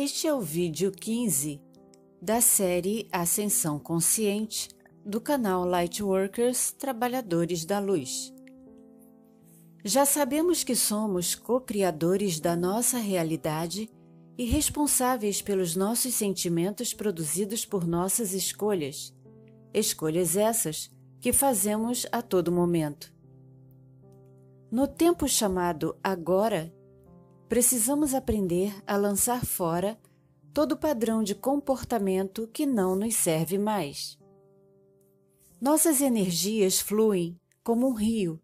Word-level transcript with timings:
Este 0.00 0.28
é 0.28 0.32
o 0.32 0.40
vídeo 0.40 0.92
15 0.92 1.60
da 2.22 2.40
série 2.40 3.08
Ascensão 3.10 3.80
Consciente 3.80 4.68
do 5.04 5.20
canal 5.20 5.64
Lightworkers 5.64 6.70
Trabalhadores 6.70 7.64
da 7.64 7.80
Luz. 7.80 8.32
Já 9.84 10.06
sabemos 10.06 10.62
que 10.62 10.76
somos 10.76 11.34
co-criadores 11.34 12.38
da 12.38 12.54
nossa 12.54 12.98
realidade 12.98 13.90
e 14.38 14.44
responsáveis 14.44 15.42
pelos 15.42 15.74
nossos 15.74 16.14
sentimentos 16.14 16.94
produzidos 16.94 17.66
por 17.66 17.84
nossas 17.84 18.32
escolhas, 18.32 19.12
escolhas 19.74 20.36
essas 20.36 20.88
que 21.20 21.32
fazemos 21.32 22.06
a 22.12 22.22
todo 22.22 22.52
momento. 22.52 23.12
No 24.70 24.86
tempo 24.86 25.26
chamado 25.26 25.98
agora, 26.04 26.72
precisamos 27.48 28.14
aprender 28.14 28.74
a 28.86 28.96
lançar 28.96 29.44
fora 29.44 29.98
todo 30.52 30.76
padrão 30.76 31.22
de 31.22 31.34
comportamento 31.34 32.46
que 32.48 32.66
não 32.66 32.94
nos 32.94 33.14
serve 33.14 33.56
mais. 33.56 34.18
Nossas 35.60 36.00
energias 36.00 36.78
fluem 36.80 37.40
como 37.64 37.88
um 37.88 37.94
rio. 37.94 38.40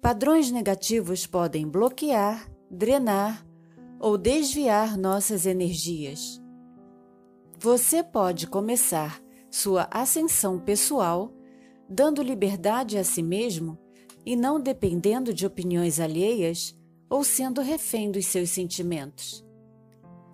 Padrões 0.00 0.50
negativos 0.50 1.26
podem 1.26 1.66
bloquear, 1.66 2.50
drenar 2.70 3.46
ou 3.98 4.18
desviar 4.18 4.96
nossas 4.96 5.46
energias. 5.46 6.40
Você 7.58 8.02
pode 8.02 8.46
começar 8.46 9.20
sua 9.50 9.88
ascensão 9.90 10.60
pessoal 10.60 11.32
dando 11.88 12.22
liberdade 12.22 12.98
a 12.98 13.04
si 13.04 13.22
mesmo 13.22 13.78
e 14.24 14.36
não 14.36 14.60
dependendo 14.60 15.32
de 15.32 15.46
opiniões 15.46 15.98
alheias 15.98 16.76
ou 17.08 17.22
sendo 17.22 17.60
refém 17.60 18.10
dos 18.10 18.26
seus 18.26 18.50
sentimentos. 18.50 19.44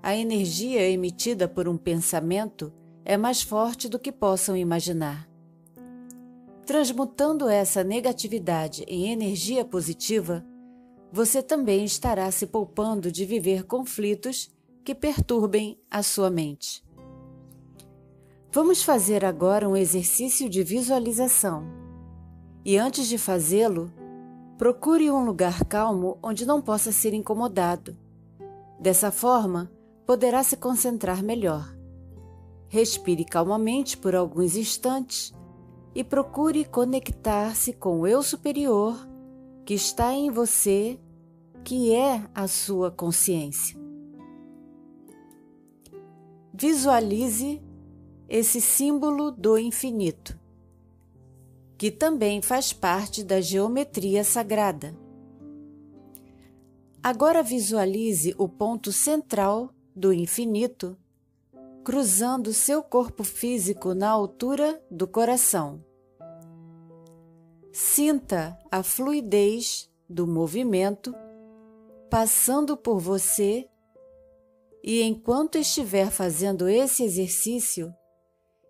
A 0.02 0.16
energia 0.16 0.88
emitida 0.88 1.46
por 1.46 1.68
um 1.68 1.76
pensamento 1.76 2.72
é 3.04 3.16
mais 3.16 3.42
forte 3.42 3.88
do 3.88 3.98
que 3.98 4.10
possam 4.10 4.56
imaginar. 4.56 5.28
Transmutando 6.66 7.48
essa 7.48 7.82
negatividade 7.84 8.84
em 8.88 9.10
energia 9.10 9.64
positiva, 9.64 10.44
você 11.12 11.42
também 11.42 11.84
estará 11.84 12.30
se 12.30 12.46
poupando 12.46 13.12
de 13.12 13.24
viver 13.24 13.64
conflitos 13.64 14.50
que 14.84 14.94
perturbem 14.94 15.78
a 15.90 16.02
sua 16.02 16.30
mente. 16.30 16.82
Vamos 18.50 18.82
fazer 18.82 19.24
agora 19.24 19.68
um 19.68 19.76
exercício 19.76 20.48
de 20.48 20.62
visualização. 20.62 21.64
E 22.64 22.76
antes 22.76 23.06
de 23.08 23.18
fazê-lo, 23.18 23.92
Procure 24.62 25.10
um 25.10 25.24
lugar 25.24 25.64
calmo 25.64 26.18
onde 26.22 26.46
não 26.46 26.62
possa 26.62 26.92
ser 26.92 27.12
incomodado. 27.12 27.96
Dessa 28.78 29.10
forma, 29.10 29.68
poderá 30.06 30.44
se 30.44 30.56
concentrar 30.56 31.20
melhor. 31.20 31.76
Respire 32.68 33.24
calmamente 33.24 33.98
por 33.98 34.14
alguns 34.14 34.54
instantes 34.54 35.34
e 35.92 36.04
procure 36.04 36.64
conectar-se 36.64 37.72
com 37.72 38.02
o 38.02 38.06
eu 38.06 38.22
superior 38.22 38.96
que 39.64 39.74
está 39.74 40.14
em 40.14 40.30
você, 40.30 40.96
que 41.64 41.92
é 41.92 42.22
a 42.32 42.46
sua 42.46 42.88
consciência. 42.88 43.76
Visualize 46.54 47.60
esse 48.28 48.60
símbolo 48.60 49.32
do 49.32 49.58
infinito 49.58 50.38
que 51.82 51.90
também 51.90 52.40
faz 52.40 52.72
parte 52.72 53.24
da 53.24 53.40
geometria 53.40 54.22
sagrada. 54.22 54.96
Agora 57.02 57.42
visualize 57.42 58.32
o 58.38 58.48
ponto 58.48 58.92
central 58.92 59.74
do 59.92 60.12
infinito 60.12 60.96
cruzando 61.82 62.52
seu 62.52 62.84
corpo 62.84 63.24
físico 63.24 63.94
na 63.94 64.08
altura 64.08 64.80
do 64.88 65.08
coração. 65.08 65.84
Sinta 67.72 68.56
a 68.70 68.84
fluidez 68.84 69.90
do 70.08 70.24
movimento 70.24 71.12
passando 72.08 72.76
por 72.76 73.00
você 73.00 73.68
e 74.84 75.02
enquanto 75.02 75.58
estiver 75.58 76.12
fazendo 76.12 76.68
esse 76.68 77.02
exercício, 77.02 77.92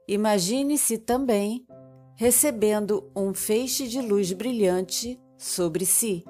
imagine-se 0.08 0.96
também 0.96 1.66
recebendo 2.14 3.10
um 3.16 3.32
feixe 3.32 3.88
de 3.88 4.00
luz 4.00 4.32
brilhante 4.32 5.20
sobre 5.36 5.84
si. 5.86 6.24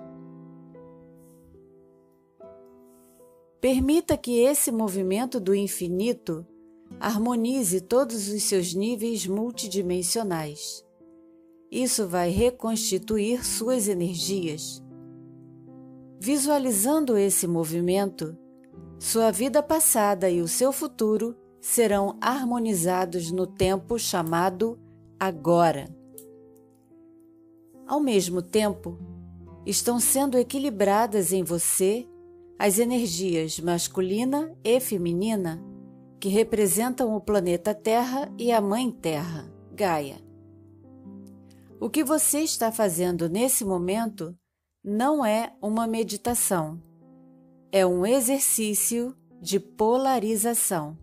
Permita 3.61 4.17
que 4.17 4.41
esse 4.41 4.73
movimento 4.73 5.39
do 5.39 5.55
infinito 5.55 6.47
harmonize 6.99 7.81
todos 7.81 8.29
os 8.29 8.43
seus 8.43 8.75
níveis 8.75 9.27
multidimensionais. 9.27 10.85
Isso 11.71 12.07
vai 12.07 12.31
reconstituir 12.31 13.45
suas 13.45 13.89
energias. 13.89 14.83
Visualizando 16.21 17.17
esse 17.17 17.47
movimento, 17.47 18.37
sua 18.99 19.31
vida 19.31 19.63
passada 19.63 20.29
e 20.31 20.41
o 20.41 20.49
seu 20.49 20.73
futuro 20.73 21.37
serão 21.61 22.19
harmonizados 22.21 23.31
no 23.31 23.47
tempo 23.47 23.99
chamado 23.99 24.79
agora. 25.23 25.89
Ao 27.87 28.01
mesmo 28.01 28.43
tempo, 28.43 28.99
estão 29.65 30.01
sendo 30.01 30.37
equilibradas 30.37 31.33
em 31.33 31.45
você 31.45 32.09
as 32.59 32.81
energias 32.81 33.61
masculina 33.61 34.53
e 34.65 34.81
feminina 34.81 35.63
que 36.19 36.29
representam 36.29 37.15
o 37.15 37.21
planeta 37.21 37.73
Terra 37.73 38.33
e 38.37 38.51
a 38.51 38.61
Mãe 38.61 38.91
Terra, 38.91 39.49
Gaia. 39.73 40.21
O 41.79 41.89
que 41.89 42.03
você 42.03 42.41
está 42.41 42.73
fazendo 42.73 43.29
nesse 43.29 43.65
momento 43.65 44.37
não 44.83 45.25
é 45.25 45.55
uma 45.63 45.87
meditação, 45.87 46.83
é 47.71 47.87
um 47.87 48.05
exercício 48.05 49.17
de 49.41 49.61
polarização. 49.61 50.99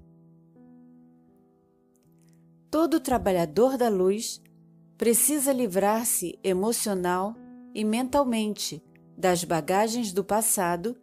Todo 2.71 2.99
trabalhador 2.99 3.77
da 3.77 3.89
luz 3.89 4.41
precisa 4.95 5.51
livrar-se 5.51 6.37
emocional 6.43 7.35
e 7.73 7.83
mentalmente 7.83 8.83
das 9.17 9.43
bagagens 9.43 10.13
do 10.13 10.23
passado 10.23 10.95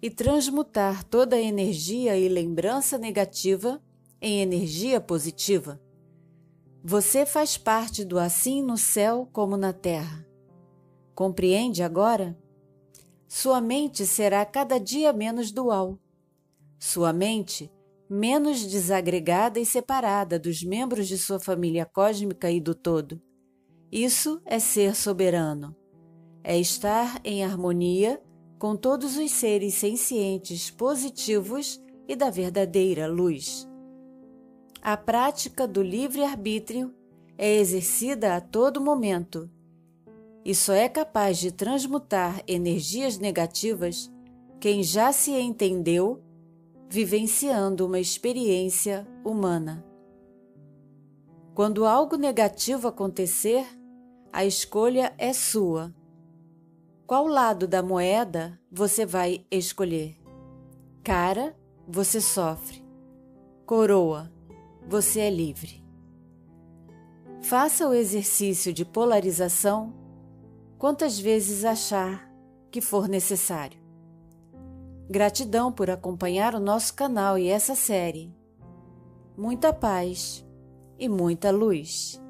e 0.00 0.08
transmutar 0.10 1.02
toda 1.02 1.34
a 1.34 1.40
energia 1.40 2.16
e 2.16 2.28
lembrança 2.28 2.96
negativa 2.96 3.82
em 4.20 4.40
energia 4.40 5.00
positiva. 5.00 5.80
Você 6.84 7.26
faz 7.26 7.58
parte 7.58 8.04
do 8.04 8.18
assim 8.18 8.62
no 8.62 8.78
céu 8.78 9.28
como 9.32 9.56
na 9.56 9.72
terra. 9.72 10.24
Compreende 11.14 11.82
agora? 11.82 12.38
Sua 13.26 13.60
mente 13.60 14.06
será 14.06 14.46
cada 14.46 14.78
dia 14.78 15.12
menos 15.12 15.50
dual. 15.50 15.98
Sua 16.78 17.12
mente 17.12 17.70
menos 18.08 18.64
desagregada 18.64 19.60
e 19.60 19.66
separada 19.66 20.38
dos 20.38 20.62
membros 20.62 21.08
de 21.08 21.18
sua 21.18 21.38
família 21.38 21.84
cósmica 21.84 22.50
e 22.50 22.60
do 22.60 22.74
todo. 22.74 23.20
Isso 23.90 24.40
é 24.44 24.58
ser 24.58 24.94
soberano. 24.94 25.76
É 26.42 26.58
estar 26.58 27.20
em 27.24 27.44
harmonia 27.44 28.20
com 28.58 28.74
todos 28.74 29.16
os 29.16 29.30
seres 29.30 29.74
sencientes 29.74 30.70
positivos 30.70 31.80
e 32.08 32.16
da 32.16 32.30
verdadeira 32.30 33.06
luz. 33.06 33.68
A 34.80 34.96
prática 34.96 35.66
do 35.66 35.82
livre-arbítrio 35.82 36.94
é 37.36 37.56
exercida 37.56 38.36
a 38.36 38.40
todo 38.40 38.80
momento 38.80 39.50
e 40.44 40.54
só 40.54 40.72
é 40.72 40.88
capaz 40.88 41.38
de 41.38 41.52
transmutar 41.52 42.42
energias 42.46 43.18
negativas 43.18 44.10
quem 44.60 44.82
já 44.82 45.12
se 45.12 45.32
entendeu 45.32 46.22
vivenciando 46.88 47.84
uma 47.86 48.00
experiência 48.00 49.06
humana. 49.24 49.84
Quando 51.54 51.84
algo 51.84 52.16
negativo 52.16 52.88
acontecer, 52.88 53.66
a 54.32 54.44
escolha 54.44 55.12
é 55.18 55.32
sua. 55.32 55.94
Qual 57.06 57.26
lado 57.26 57.66
da 57.66 57.82
moeda 57.82 58.58
você 58.70 59.04
vai 59.04 59.44
escolher? 59.50 60.16
Cara, 61.02 61.56
você 61.86 62.20
sofre. 62.20 62.84
Coroa, 63.66 64.32
você 64.86 65.20
é 65.20 65.30
livre. 65.30 65.84
Faça 67.42 67.88
o 67.88 67.94
exercício 67.94 68.72
de 68.72 68.84
polarização 68.84 69.94
quantas 70.78 71.18
vezes 71.18 71.64
achar 71.64 72.30
que 72.70 72.80
for 72.80 73.08
necessário. 73.08 73.87
Gratidão 75.10 75.72
por 75.72 75.88
acompanhar 75.88 76.54
o 76.54 76.60
nosso 76.60 76.92
canal 76.92 77.38
e 77.38 77.48
essa 77.48 77.74
série. 77.74 78.30
Muita 79.36 79.72
paz 79.72 80.46
e 80.98 81.08
muita 81.08 81.50
luz. 81.50 82.20